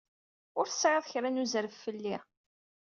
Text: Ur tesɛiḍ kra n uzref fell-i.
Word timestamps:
Ur 0.59 0.65
tesɛiḍ 0.67 1.05
kra 1.11 1.29
n 1.29 1.41
uzref 1.43 1.75
fell-i. 1.83 2.15